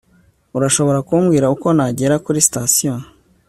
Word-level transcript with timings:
urashobora 0.57 0.99
kumbwira 1.07 1.51
uko 1.55 1.67
nagera 1.77 2.15
kuri 2.25 2.39
sitasiyo 2.45 2.93